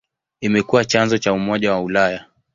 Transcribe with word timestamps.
Imekuwa 0.41 0.85
chanzo 0.85 1.17
cha 1.17 1.33
Umoja 1.33 1.71
wa 1.71 1.81
Ulaya. 1.81 2.25